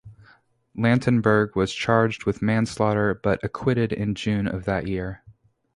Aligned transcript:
Lantenberg 0.75 1.55
was 1.55 1.71
charged 1.71 2.25
with 2.25 2.41
manslaughter 2.41 3.13
but 3.21 3.43
acquitted 3.43 3.93
in 3.93 4.15
June 4.15 4.47
of 4.47 4.65
that 4.65 4.87
year. 4.87 5.21